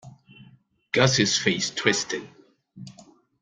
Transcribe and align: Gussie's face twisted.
Gussie's 0.93 1.37
face 1.37 1.69
twisted. 1.69 2.27